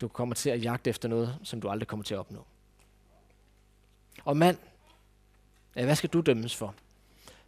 [0.00, 2.46] Du kommer til at jagte efter noget, som du aldrig kommer til at opnå.
[4.24, 4.58] Og mand,
[5.76, 6.74] ja, hvad skal du dømmes for?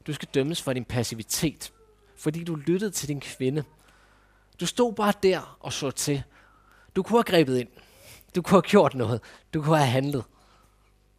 [0.07, 1.73] Du skal dømmes for din passivitet,
[2.17, 3.65] fordi du lyttede til din kvinde.
[4.61, 6.23] Du stod bare der og så til.
[6.97, 7.69] Du kunne have grebet ind.
[8.35, 9.21] Du kunne have gjort noget.
[9.55, 10.25] Du kunne have handlet.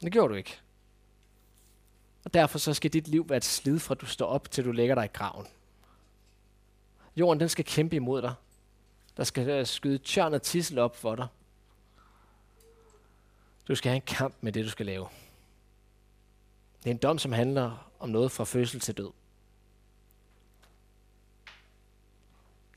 [0.02, 0.60] Det gjorde du ikke.
[2.24, 4.72] Og derfor så skal dit liv være et slid fra du står op til du
[4.72, 5.48] lægger dig i graven.
[7.16, 8.34] Jorden den skal kæmpe imod dig.
[9.17, 11.28] Der skal øh, skyde skyde og tissel op for dig.
[13.67, 15.08] Du skal have en kamp med det, du skal lave.
[16.84, 19.12] Det er en dom, som handler om noget fra fødsel til død.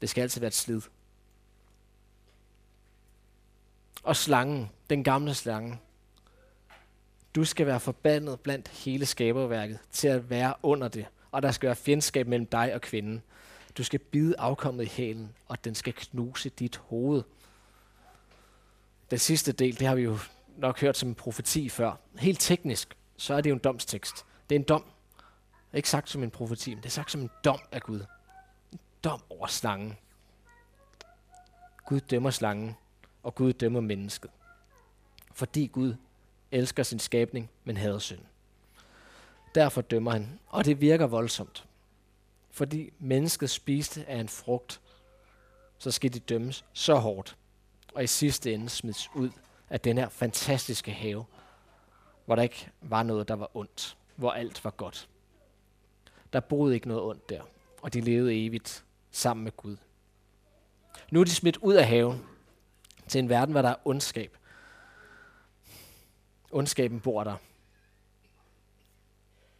[0.00, 0.80] Det skal altid være et slid.
[4.02, 5.78] Og slangen, den gamle slange.
[7.34, 11.06] Du skal være forbandet blandt hele skaberværket til at være under det.
[11.30, 13.22] Og der skal være fjendskab mellem dig og kvinden.
[13.78, 17.22] Du skal bide afkommet i hælen, og den skal knuse dit hoved.
[19.10, 20.18] Den sidste del, det har vi jo
[20.56, 21.92] nok hørt som en profeti før.
[22.18, 24.24] Helt teknisk, så er det jo en domstekst.
[24.50, 24.84] Det er en dom.
[25.74, 28.00] Ikke sagt som en profeti, men det er sagt som en dom af Gud.
[28.72, 29.96] En dom over slangen.
[31.87, 32.76] Gud dømmer slangen,
[33.22, 34.30] og Gud dømmer mennesket.
[35.32, 35.94] Fordi Gud
[36.52, 38.20] elsker sin skabning, men hader synd.
[39.54, 41.66] Derfor dømmer han, og det virker voldsomt.
[42.54, 44.80] Fordi mennesket spiste af en frugt,
[45.78, 47.36] så skal de dømmes så hårdt,
[47.94, 49.30] og i sidste ende smides ud
[49.70, 51.24] af den her fantastiske have,
[52.24, 55.08] hvor der ikke var noget, der var ondt, hvor alt var godt.
[56.32, 57.42] Der boede ikke noget ondt der,
[57.82, 59.76] og de levede evigt sammen med Gud.
[61.10, 62.24] Nu er de smidt ud af haven
[63.08, 64.36] til en verden, hvor der er ondskab.
[66.50, 67.36] Ondskaben bor der.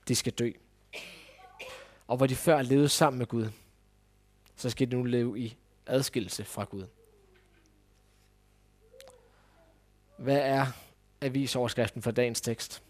[0.09, 0.51] De skal dø.
[2.07, 3.51] Og hvor de før levede sammen med Gud,
[4.57, 6.87] så skal de nu leve i adskillelse fra Gud.
[10.17, 10.67] Hvad er
[11.21, 12.83] avisoverskriften for dagens tekst?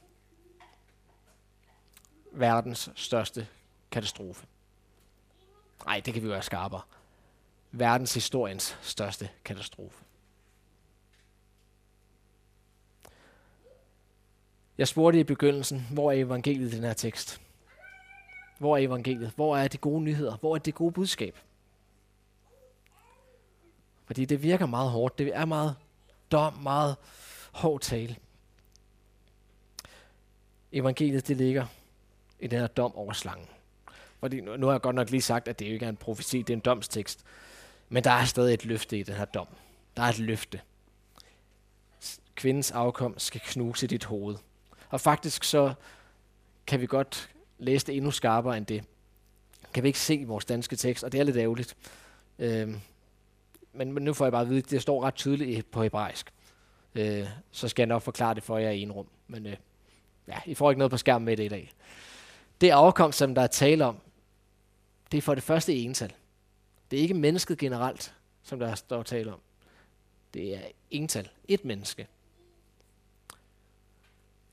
[2.33, 3.48] Verdens største
[3.90, 4.46] katastrofe.
[5.85, 6.83] Nej, det kan vi være skarpere.
[7.72, 10.05] Verdens historiens største katastrofe.
[14.79, 17.43] Jeg spurgte i begyndelsen, hvor er evangeliet i den her tekst?
[18.58, 19.32] Hvor er evangeliet?
[19.36, 20.36] Hvor er de gode nyheder?
[20.36, 21.38] Hvor er det gode budskab?
[24.06, 25.18] Fordi det virker meget hårdt.
[25.18, 25.76] Det er meget
[26.32, 26.96] dom, meget
[27.52, 28.16] hård tale.
[30.72, 31.66] Evangeliet, det ligger
[32.40, 33.46] i den her dom over slangen.
[34.20, 36.38] Fordi nu, nu har jeg godt nok lige sagt, at det ikke er en profeti,
[36.38, 37.24] det er en domstekst.
[37.88, 39.46] Men der er stadig et løfte i den her dom.
[39.96, 40.60] Der er et løfte.
[42.34, 44.36] Kvindens afkom skal knuse dit hoved.
[44.88, 45.74] Og faktisk så
[46.66, 47.33] kan vi godt
[47.64, 48.85] læse det endnu skarpere end det.
[49.74, 51.77] Kan vi ikke se i vores danske tekst, og det er lidt ærgerligt.
[52.38, 52.74] Øh,
[53.72, 56.33] men, men nu får jeg bare at vide, at det står ret tydeligt på hebraisk.
[56.94, 59.07] Øh, så skal jeg nok forklare det for jer i en rum.
[59.29, 59.57] Men øh,
[60.29, 61.72] ja, I får ikke noget på skærmen med det i dag.
[62.61, 63.98] Det afkomst, som der er tale om,
[65.12, 66.12] det er for det første ental.
[66.90, 69.40] Det er ikke mennesket generelt, som der står tale om.
[70.35, 71.29] Det er ental.
[71.48, 72.07] Et menneske.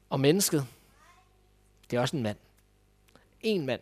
[0.10, 0.68] Og mennesket,
[1.90, 2.38] det er også en mand.
[3.44, 3.82] En mand.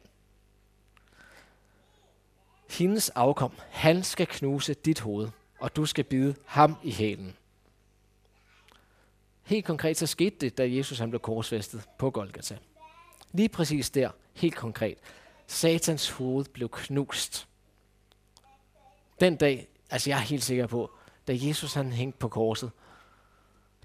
[2.70, 7.36] Hendes afkom, han skal knuse dit hoved, og du skal bide ham i hælen.
[9.44, 12.58] Helt konkret så skete det, da Jesus han blev korsfæstet på Golgata.
[13.32, 14.98] Lige præcis der, helt konkret.
[15.48, 17.48] Satans hoved blev knust.
[19.20, 20.92] Den dag, altså jeg er helt sikker på,
[21.28, 22.72] da Jesus han hængte på korset,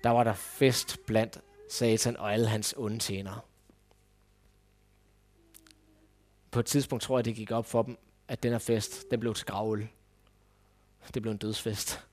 [0.03, 3.41] der var der fest blandt Satan og alle hans onde tjenere.
[6.55, 9.21] På et tidspunkt tror jeg, det gik op for dem, at den her fest, den
[9.21, 9.89] blev til gravøl.
[11.15, 12.07] Det blev en dødsfest.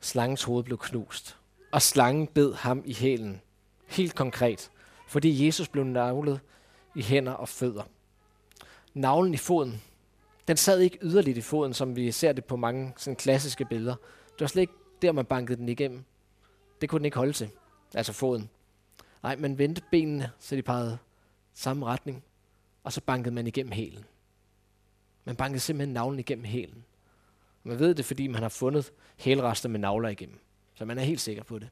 [0.00, 1.36] Slangens hoved blev knust,
[1.72, 3.40] og slangen bed ham i hælen.
[3.86, 4.70] Helt konkret,
[5.08, 6.40] fordi Jesus blev navlet
[6.94, 7.82] i hænder og fødder.
[8.94, 9.82] Navlen i foden,
[10.48, 13.94] den sad ikke yderligt i foden, som vi ser det på mange sådan klassiske billeder.
[14.32, 16.04] Det var slet ikke der, man bankede den igennem.
[16.80, 17.50] Det kunne den ikke holde til,
[17.94, 18.50] altså foden.
[19.22, 20.98] Nej, man vendte benene, så de pegede
[21.54, 22.24] samme retning,
[22.84, 24.04] og så bankede man igennem hælen.
[25.24, 26.84] Man bankede simpelthen navlen igennem hælen.
[27.62, 30.40] Man ved det, fordi man har fundet hælrester med navler igennem.
[30.74, 31.68] Så man er helt sikker på det.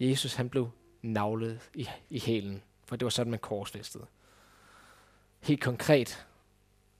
[0.00, 0.70] Jesus han blev
[1.02, 4.06] navlet i, i hælen, for det var sådan, man korsfæstede.
[5.40, 6.26] Helt konkret,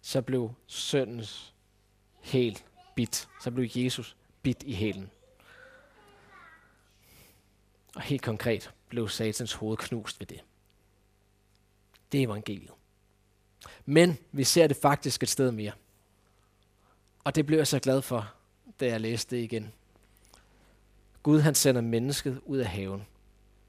[0.00, 1.54] så blev søndens
[2.20, 2.58] hæl
[2.94, 3.28] bit.
[3.40, 5.10] Så blev Jesus bit i hælen.
[7.94, 10.40] Og helt konkret blev satans hoved knust ved det.
[12.12, 12.70] Det er evangeliet.
[13.86, 15.72] Men vi ser det faktisk et sted mere.
[17.24, 18.32] Og det blev jeg så glad for,
[18.80, 19.72] da jeg læste det igen.
[21.22, 23.06] Gud han sender mennesket ud af haven,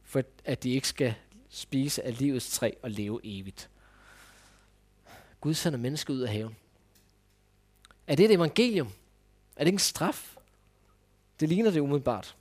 [0.03, 1.15] for at de ikke skal
[1.49, 3.69] spise af livets træ og leve evigt.
[5.41, 6.55] Gud sender mennesket ud af haven.
[8.08, 8.88] Er det et evangelium?
[9.55, 10.36] Er det ikke en straf?
[11.39, 12.36] Det ligner det umiddelbart.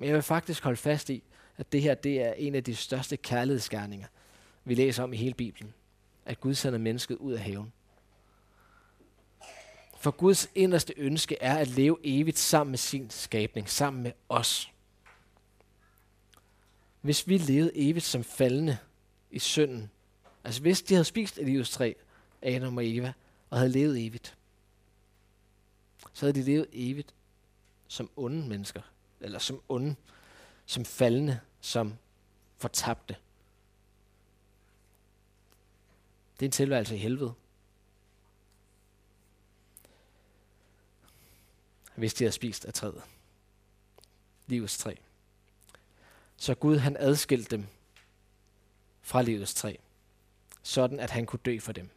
[0.00, 1.22] Men jeg vil faktisk holde fast i,
[1.56, 4.06] at det her det er en af de største kærlighedsgerninger,
[4.64, 5.74] vi læser om i hele Bibelen.
[6.26, 7.72] At Gud sender mennesket ud af haven.
[9.96, 14.70] For Guds inderste ønske er at leve evigt sammen med sin skabning, sammen med os.
[17.00, 18.78] Hvis vi levede evigt som faldende
[19.30, 19.90] i synden,
[20.44, 21.92] altså hvis de havde spist af livets træ,
[22.42, 23.12] Adam og Eva,
[23.50, 24.36] og havde levet evigt,
[26.12, 27.14] så havde de levet evigt
[27.88, 28.82] som onde mennesker,
[29.20, 29.96] eller som onde,
[30.66, 31.94] som faldende, som
[32.56, 33.16] fortabte.
[36.34, 37.34] Det er en tilværelse i helvede.
[42.00, 43.02] hvis de har spist af træet.
[44.46, 44.94] Livets træ.
[46.36, 47.66] Så Gud han adskilte dem
[49.00, 49.74] fra livets træ,
[50.62, 51.90] sådan at han kunne dø for dem.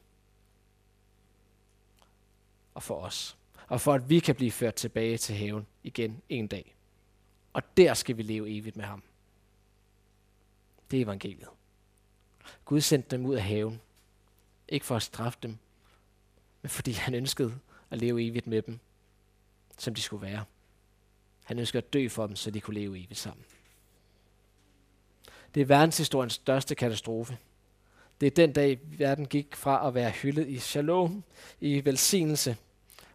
[2.74, 3.38] Og for os.
[3.68, 6.76] Og for at vi kan blive ført tilbage til haven igen en dag.
[7.54, 9.04] Og der skal vi leve evigt med ham.
[10.92, 11.50] Det er evangeliet.
[12.66, 13.82] Gud sendte dem ud af haven.
[14.68, 15.58] Ikke for at straffe dem,
[16.62, 18.80] men fordi han ønskede at leve evigt med dem
[19.78, 20.46] som de skulle være.
[21.44, 23.46] Han ønskede at dø for dem, så de kunne leve evigt sammen.
[25.56, 27.38] Det er verdenshistoriens største katastrofe.
[28.22, 31.24] Det er den dag, verden gik fra at være hyldet i shalom,
[31.62, 32.58] i velsignelse,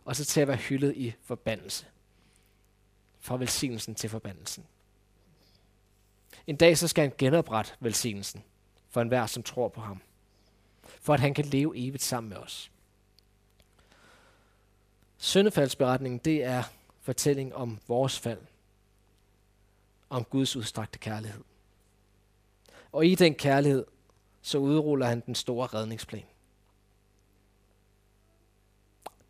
[0.05, 1.87] og så til at være hyldet i forbandelse.
[3.21, 4.67] Fra velsignelsen til forbandelsen.
[6.47, 8.43] En dag så skal han genoprette velsignelsen
[8.91, 10.01] for enhver, som tror på ham.
[11.01, 12.71] For at han kan leve evigt sammen med os.
[15.19, 16.63] Søndefaldsberetningen, det er
[17.01, 18.41] fortælling om vores fald.
[20.11, 21.45] Om Guds udstrakte kærlighed.
[22.93, 23.87] Og i den kærlighed,
[24.43, 26.25] så udruller han den store redningsplan.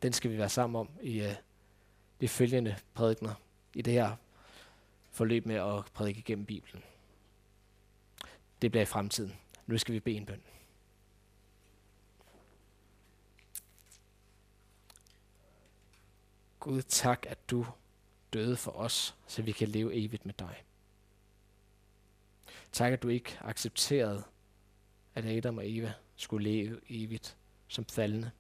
[0.03, 1.33] Den skal vi være sammen om i uh,
[2.21, 3.35] de følgende prædikner
[3.79, 4.17] i det her
[5.11, 6.83] forløb med at prædike gennem Bibelen.
[8.63, 9.37] Det bliver i fremtiden.
[9.67, 10.43] Nu skal vi bede en bøn.
[16.61, 17.67] Gud, tak, at du
[18.33, 20.65] døde for os, så vi kan leve evigt med dig.
[22.73, 24.25] Tak, at du ikke accepterede,
[25.15, 27.37] at Adam og Eva skulle leve evigt
[27.69, 28.31] som faldende.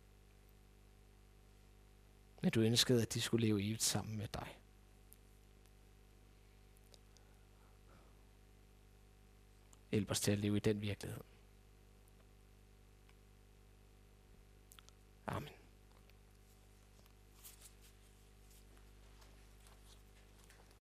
[2.42, 4.57] Men du ønskede, at de skulle leve evigt sammen med dig.
[9.90, 11.20] Hjælp os til at leve i den virkelighed.
[15.26, 15.57] Amen.